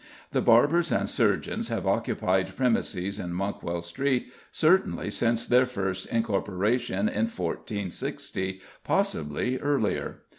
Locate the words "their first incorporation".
5.45-7.07